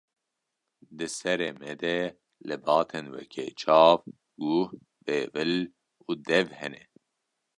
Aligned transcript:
Di 0.97 1.07
serê 1.17 1.49
me 1.59 1.71
de 1.81 1.95
lebatên 2.47 3.05
weke: 3.13 3.43
çav, 3.61 3.97
guh, 4.39 4.69
bêvil 5.05 5.55
û 6.09 6.11
dev 6.27 6.47
hene. 6.59 6.83